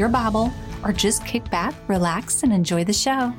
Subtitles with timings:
[0.00, 0.50] your Bible,
[0.82, 3.32] or just kick back, relax, and enjoy the show.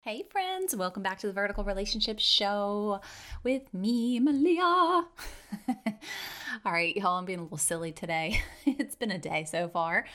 [0.00, 3.00] Hey, friends, welcome back to the Vertical Relationship Show
[3.42, 5.04] with me, Melia.
[6.64, 8.42] All right, y'all, I'm being a little silly today.
[8.66, 10.06] it's been a day so far.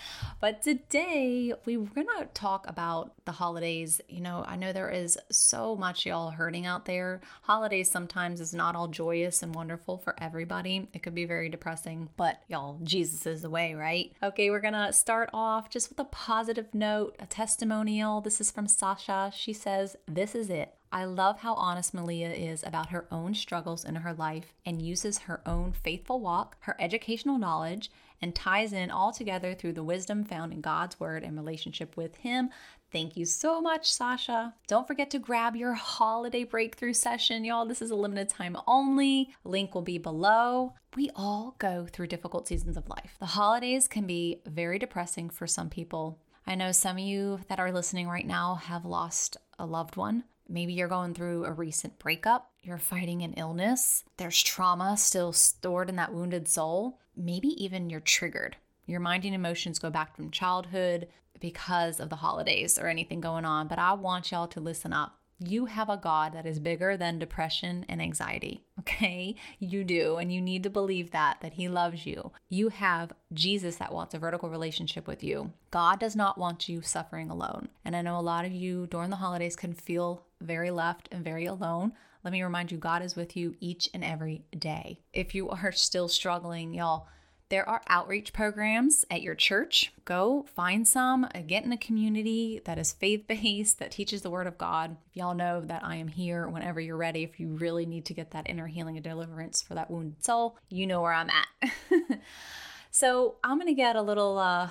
[0.42, 4.02] But today we we're going to talk about the holidays.
[4.10, 7.22] You know, I know there is so much y'all hurting out there.
[7.44, 10.90] Holidays sometimes is not all joyous and wonderful for everybody.
[10.94, 14.12] It could be very depressing, but y'all, Jesus is the way, right?
[14.22, 18.22] Okay, we're going to start off just with a positive note, a testimonial.
[18.22, 19.32] This is from Sasha.
[19.34, 20.74] She says, "This is it.
[20.94, 25.18] I love how honest Melia is about her own struggles in her life and uses
[25.18, 27.90] her own faithful walk, her educational knowledge,
[28.22, 32.18] and ties in all together through the wisdom found in God's Word and relationship with
[32.18, 32.52] Him.
[32.92, 34.54] Thank you so much, Sasha.
[34.68, 37.66] Don't forget to grab your holiday breakthrough session, y'all.
[37.66, 39.34] This is a limited time only.
[39.44, 40.76] Link will be below.
[40.96, 43.16] We all go through difficult seasons of life.
[43.20, 46.20] The holidays can be very depressing for some people.
[46.46, 50.26] I know some of you that are listening right now have lost a loved one.
[50.48, 55.90] Maybe you're going through a recent breakup, you're fighting an illness, there's trauma still stored
[55.90, 57.00] in that wounded soul.
[57.16, 58.58] Maybe even you're triggered.
[58.86, 61.08] Your mind and emotions go back from childhood
[61.40, 63.68] because of the holidays or anything going on.
[63.68, 65.20] But I want y'all to listen up.
[65.46, 68.64] You have a God that is bigger than depression and anxiety.
[68.80, 69.36] Okay?
[69.60, 70.18] You do.
[70.18, 72.32] And you need to believe that, that He loves you.
[72.50, 75.54] You have Jesus that wants a vertical relationship with you.
[75.72, 77.70] God does not want you suffering alone.
[77.86, 81.24] And I know a lot of you during the holidays can feel very left and
[81.24, 81.94] very alone.
[82.24, 85.00] Let me remind you, God is with you each and every day.
[85.14, 87.08] If you are still struggling, y'all,
[87.54, 89.94] there are outreach programs at your church.
[90.06, 94.32] Go find some, uh, get in a community that is faith based, that teaches the
[94.32, 94.98] Word of God.
[95.14, 97.22] Y'all know that I am here whenever you're ready.
[97.22, 100.58] If you really need to get that inner healing and deliverance for that wounded soul,
[100.70, 102.20] you know where I'm at.
[102.90, 104.70] so I'm going to get a little, uh,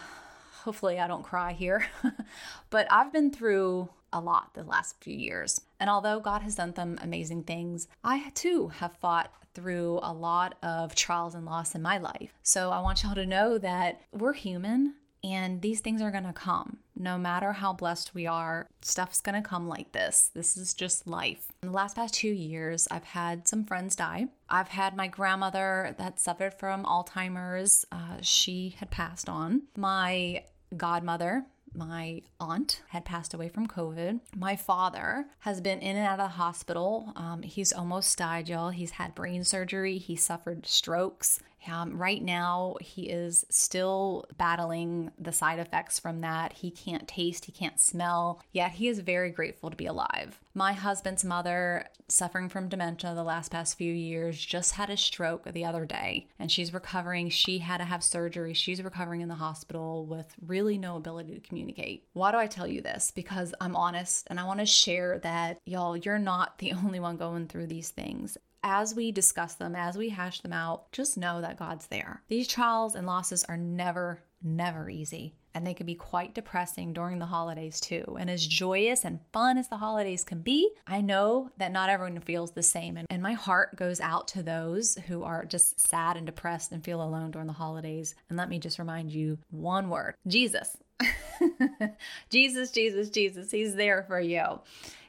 [0.64, 1.87] hopefully, I don't cry here,
[2.70, 5.60] but I've been through a lot the last few years.
[5.78, 10.57] And although God has done some amazing things, I too have fought through a lot
[10.63, 12.33] of trials and loss in my life.
[12.43, 16.33] So I want y'all to know that we're human and these things are going to
[16.33, 16.79] come.
[16.97, 20.31] No matter how blessed we are, stuff's going to come like this.
[20.35, 21.47] This is just life.
[21.62, 24.27] In the last past two years, I've had some friends die.
[24.49, 27.85] I've had my grandmother that suffered from Alzheimer's.
[27.93, 29.62] Uh, she had passed on.
[29.77, 30.45] My
[30.77, 34.21] godmother my aunt had passed away from COVID.
[34.37, 37.12] My father has been in and out of the hospital.
[37.16, 38.71] Um, he's almost died, y'all.
[38.71, 41.41] He's had brain surgery, he suffered strokes.
[41.71, 46.53] Um, right now, he is still battling the side effects from that.
[46.55, 50.41] He can't taste, he can't smell, yet he is very grateful to be alive.
[50.55, 55.50] My husband's mother, suffering from dementia the last past few years, just had a stroke
[55.50, 57.31] the other day and she's recovering.
[57.31, 58.53] She had to have surgery.
[58.53, 62.05] She's recovering in the hospital with really no ability to communicate.
[62.12, 63.11] Why do I tell you this?
[63.15, 67.17] Because I'm honest and I want to share that, y'all, you're not the only one
[67.17, 71.41] going through these things as we discuss them, as we hash them out, just know
[71.41, 72.22] that God's there.
[72.28, 75.34] These trials and losses are never, never easy.
[75.54, 78.16] And they can be quite depressing during the holidays too.
[78.19, 82.20] And as joyous and fun as the holidays can be, I know that not everyone
[82.20, 82.99] feels the same.
[83.10, 87.02] And my heart goes out to those who are just sad and depressed and feel
[87.02, 88.14] alone during the holidays.
[88.31, 90.76] And let me just remind you one word Jesus.
[92.31, 93.50] Jesus, Jesus, Jesus.
[93.50, 94.60] He's there for you.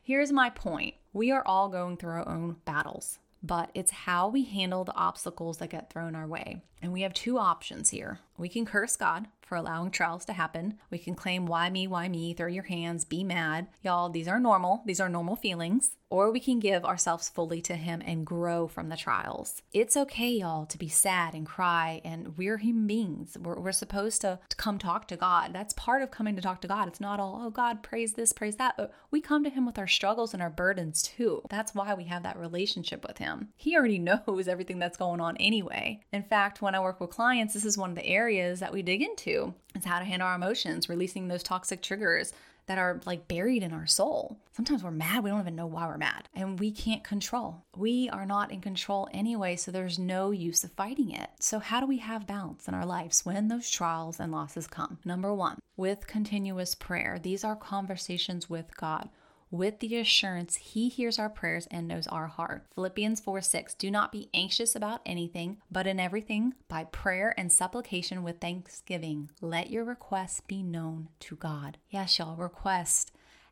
[0.03, 4.45] Here's my point we are all going through our own battles but it's how we
[4.45, 6.61] handle the obstacles that get thrown our way.
[6.81, 8.19] And we have two options here.
[8.37, 10.79] We can curse God for allowing trials to happen.
[10.89, 13.67] We can claim, why me, why me, throw your hands, be mad.
[13.83, 14.81] Y'all, these are normal.
[14.87, 18.89] These are normal feelings or we can give ourselves fully to Him and grow from
[18.89, 19.63] the trials.
[19.71, 23.35] It's okay, y'all, to be sad and cry, and we're human beings.
[23.41, 25.53] We're, we're supposed to, to come talk to God.
[25.53, 26.87] That's part of coming to talk to God.
[26.87, 28.75] It's not all, oh, God, praise this, praise that.
[28.77, 31.41] But We come to Him with our struggles and our burdens too.
[31.49, 33.47] That's why we have that relationship with Him.
[33.55, 33.97] He already
[34.27, 36.01] knows everything that's going on anyway.
[36.11, 38.83] In fact, when I work with clients, this is one of the areas that we
[38.83, 39.42] dig into.
[39.75, 42.33] It's how to handle our emotions, releasing those toxic triggers,
[42.65, 44.37] that are like buried in our soul.
[44.51, 47.63] Sometimes we're mad, we don't even know why we're mad, and we can't control.
[47.75, 51.29] We are not in control anyway, so there's no use of fighting it.
[51.39, 54.99] So, how do we have balance in our lives when those trials and losses come?
[55.03, 57.19] Number one, with continuous prayer.
[57.21, 59.09] These are conversations with God
[59.53, 62.65] with the assurance he hears our prayers and knows our heart.
[62.73, 63.75] Philippians 4 6.
[63.75, 69.29] Do not be anxious about anything, but in everything, by prayer and supplication with thanksgiving,
[69.41, 71.77] let your requests be known to God.
[71.91, 73.11] Yes, y'all, request.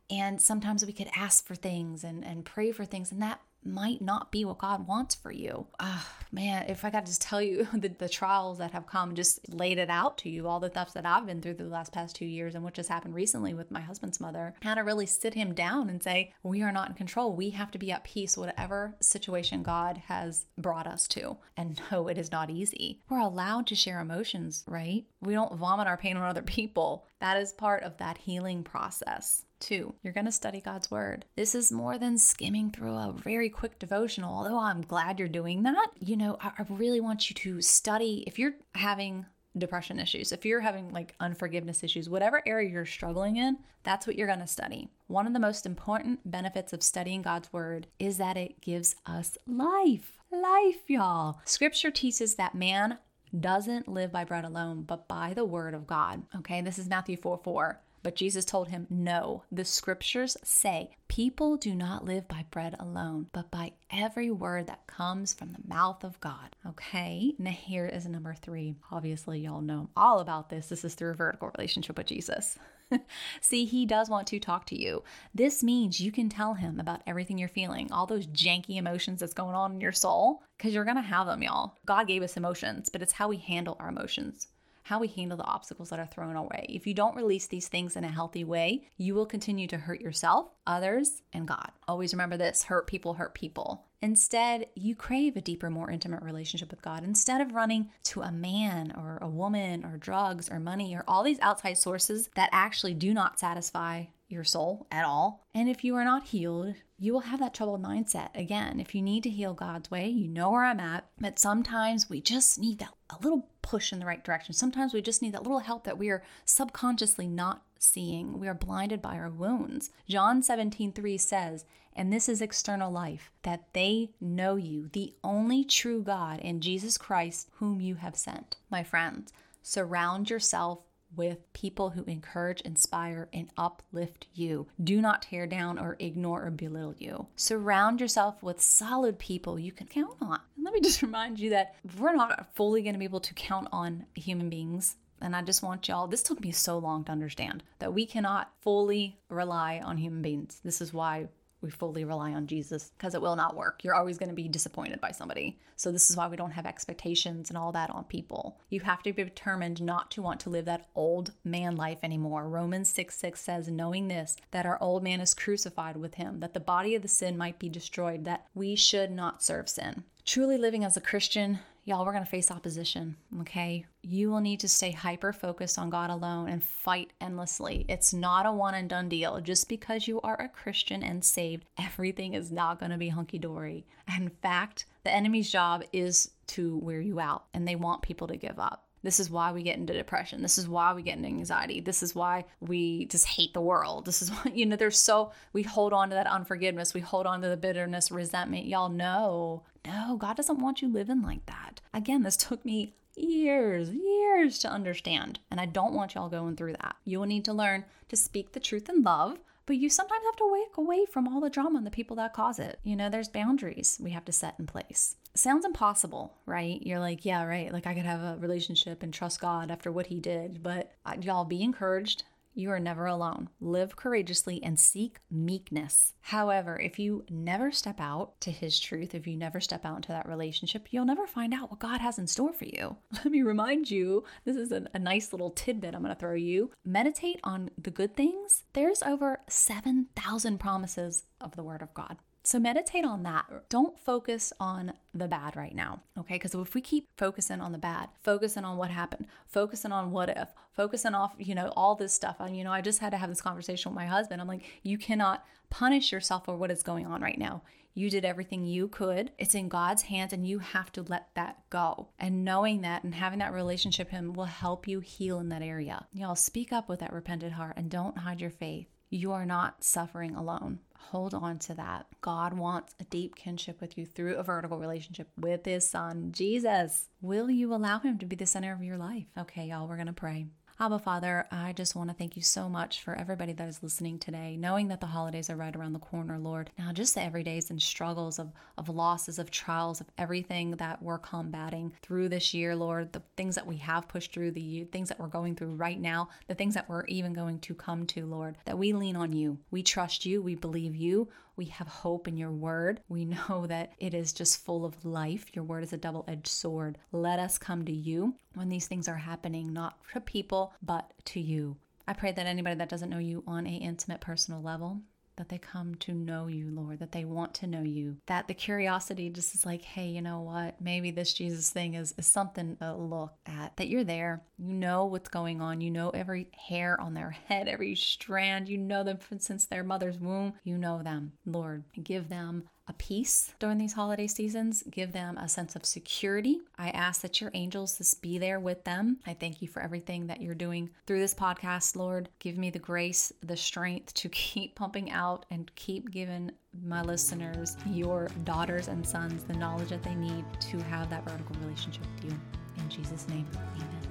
[0.10, 4.02] And sometimes we could ask for things and, and pray for things, and that might
[4.02, 5.68] not be what God wants for you.
[5.80, 9.54] Oh, man, if I got to tell you the, the trials that have come, just
[9.54, 12.16] laid it out to you, all the stuff that I've been through the last past
[12.16, 15.34] two years and what just happened recently with my husband's mother, how to really sit
[15.34, 17.36] him down and say, We are not in control.
[17.36, 21.38] We have to be at peace, whatever situation God has brought us to.
[21.58, 23.02] And no, it is not easy.
[23.10, 25.06] We're allowed to share emotions, right?
[25.22, 27.06] We don't vomit our pain on other people.
[27.20, 29.46] That is part of that healing process.
[29.62, 31.24] Two, you're going to study God's Word.
[31.36, 35.62] This is more than skimming through a very quick devotional, although I'm glad you're doing
[35.64, 35.90] that.
[36.00, 38.24] You know, I, I really want you to study.
[38.26, 43.36] If you're having depression issues, if you're having like unforgiveness issues, whatever area you're struggling
[43.38, 44.90] in, that's what you're going to study.
[45.06, 49.38] One of the most important benefits of studying God's Word is that it gives us
[49.46, 50.18] life.
[50.32, 51.40] Life, y'all.
[51.46, 52.98] Scripture teaches that man
[53.40, 56.24] doesn't live by bread alone, but by the Word of God.
[56.38, 57.80] Okay, this is Matthew 4 4.
[58.04, 63.28] But Jesus told him, No, the scriptures say people do not live by bread alone,
[63.32, 66.56] but by every word that comes from the mouth of God.
[66.68, 68.76] Okay, now here is number three.
[68.92, 70.70] Obviously, y'all know all about this.
[70.70, 72.58] This is through a vertical relationship with Jesus.
[73.42, 75.04] See, he does want to talk to you.
[75.34, 79.34] This means you can tell him about everything you're feeling, all those janky emotions that's
[79.34, 81.76] going on in your soul, because you're going to have them, y'all.
[81.86, 84.48] God gave us emotions, but it's how we handle our emotions
[84.84, 86.66] how we handle the obstacles that are thrown our way.
[86.70, 90.02] If you don't release these things in a healthy way, you will continue to hurt
[90.02, 91.72] yourself, others, and God.
[91.88, 93.86] Always remember this hurt people hurt people.
[94.02, 97.04] Instead, you crave a deeper, more intimate relationship with God.
[97.04, 101.24] Instead of running to a man or a woman or drugs or money or all
[101.24, 105.46] these outside sources that actually do not satisfy your soul at all.
[105.54, 108.30] And if you are not healed, you will have that troubled mindset.
[108.36, 111.06] Again, if you need to heal God's way, you know where I'm at.
[111.20, 114.54] But sometimes we just need that a little push in the right direction.
[114.54, 118.40] Sometimes we just need that little help that we are subconsciously not seeing.
[118.40, 119.90] We are blinded by our wounds.
[120.08, 125.66] John 17, 3 says, and this is external life, that they know you, the only
[125.66, 128.58] true God, and Jesus Christ, whom you have sent.
[128.70, 130.80] My friends, surround yourself
[131.16, 134.68] with people who encourage, inspire, and uplift you.
[134.84, 137.28] Do not tear down or ignore or belittle you.
[137.36, 140.40] Surround yourself with solid people you can count on.
[140.56, 143.34] And let me just remind you that we're not fully going to be able to
[143.34, 147.12] count on human beings and I just want y'all, this took me so long to
[147.12, 150.60] understand that we cannot fully rely on human beings.
[150.64, 151.28] This is why
[151.62, 153.84] we fully rely on Jesus because it will not work.
[153.84, 155.60] You're always going to be disappointed by somebody.
[155.76, 158.60] So, this is why we don't have expectations and all that on people.
[158.70, 162.48] You have to be determined not to want to live that old man life anymore.
[162.48, 166.54] Romans 6 6 says, Knowing this, that our old man is crucified with him, that
[166.54, 170.04] the body of the sin might be destroyed, that we should not serve sin.
[170.24, 173.86] Truly living as a Christian y'all, we're going to face opposition, okay?
[174.04, 177.86] You will need to stay hyper focused on God alone and fight endlessly.
[177.90, 179.40] It's not a one and done deal.
[179.42, 183.40] Just because you are a Christian and saved, everything is not going to be hunky
[183.40, 183.86] dory.
[184.18, 188.38] In fact, the enemy's job is to wear you out, and they want people to
[188.38, 188.86] give up.
[189.04, 190.42] This is why we get into depression.
[190.42, 191.82] This is why we get into anxiety.
[191.82, 194.06] This is why we just hate the world.
[194.06, 196.94] This is why, you know, there's so, we hold on to that unforgiveness.
[196.94, 198.68] We hold on to the bitterness, resentment.
[198.68, 201.82] Y'all know, no, God doesn't want you living like that.
[201.94, 205.40] Again, this took me years, years to understand.
[205.50, 206.96] And I don't want y'all going through that.
[207.06, 210.36] You will need to learn to speak the truth in love, but you sometimes have
[210.38, 212.80] to walk away from all the drama and the people that cause it.
[212.84, 216.82] You know, there's boundaries we have to set in place sounds impossible, right?
[216.86, 217.72] You're like, yeah, right.
[217.72, 220.62] Like I could have a relationship and trust God after what he did.
[220.62, 222.24] But uh, y'all be encouraged.
[222.54, 223.50] You are never alone.
[223.62, 226.14] Live courageously and seek meekness.
[226.22, 230.10] However, if you never step out to His truth, if you never step out into
[230.10, 232.98] that relationship, you'll never find out what God has in store for you.
[233.14, 236.34] Let me remind you this is a, a nice little tidbit I'm going to throw
[236.34, 236.72] you.
[236.84, 238.66] Meditate on the good things.
[238.74, 242.18] There's over 7,000 promises of the Word of God.
[242.44, 243.46] So meditate on that.
[243.70, 246.36] Don't focus on the bad right now, okay?
[246.36, 250.30] Because if we keep focusing on the bad, focusing on what happened, focusing on what
[250.30, 252.38] if, focusing off, you know, all this stuff.
[252.40, 254.42] And, you know, I just had to have this conversation with my husband.
[254.42, 257.62] I'm like, you cannot punish yourself for what is going on right now.
[257.94, 259.32] You did everything you could.
[259.38, 262.08] It's in God's hands and you have to let that go.
[262.18, 265.62] And knowing that and having that relationship with him will help you heal in that
[265.62, 266.08] area.
[266.14, 268.88] Y'all speak up with that repentant heart and don't hide your faith.
[269.10, 270.80] You are not suffering alone.
[271.10, 272.06] Hold on to that.
[272.22, 277.10] God wants a deep kinship with you through a vertical relationship with his son, Jesus.
[277.22, 279.26] Will you allow him to be the center of your life?
[279.38, 280.46] Okay, y'all, we're going to pray.
[280.82, 284.18] Abba Father, I just want to thank you so much for everybody that is listening
[284.18, 286.72] today, knowing that the holidays are right around the corner, Lord.
[286.76, 291.20] Now, just the everydays and struggles of, of losses, of trials, of everything that we're
[291.20, 295.20] combating through this year, Lord, the things that we have pushed through, the things that
[295.20, 298.58] we're going through right now, the things that we're even going to come to, Lord,
[298.66, 299.60] that we lean on you.
[299.70, 300.42] We trust you.
[300.42, 301.30] We believe you.
[301.62, 303.02] We have hope in your word.
[303.08, 305.46] We know that it is just full of life.
[305.54, 306.98] Your word is a double edged sword.
[307.12, 311.40] Let us come to you when these things are happening, not to people, but to
[311.40, 311.78] you.
[312.08, 315.02] I pray that anybody that doesn't know you on a intimate personal level
[315.42, 318.54] that they come to know you, Lord, that they want to know you, that the
[318.54, 320.80] curiosity just is like, hey, you know what?
[320.80, 324.44] Maybe this Jesus thing is, is something to look at, that you're there.
[324.60, 325.82] You know what's going on.
[325.82, 328.70] You know every hair on their head, every strand.
[328.70, 330.54] You know them since their mother's womb.
[330.64, 331.32] You know them.
[331.48, 336.60] Lord, give them a peace during these holiday seasons, give them a sense of security.
[336.78, 339.18] I ask that your angels just be there with them.
[339.26, 342.28] I thank you for everything that you're doing through this podcast, Lord.
[342.40, 346.52] Give me the grace, the strength to keep pumping out and keep giving
[346.84, 351.56] my listeners, your daughters and sons, the knowledge that they need to have that vertical
[351.64, 352.40] relationship with you.
[352.78, 354.11] In Jesus' name, amen.